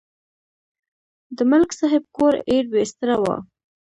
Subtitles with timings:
[1.37, 3.25] د ملک صاحب کور ایر بېستره و.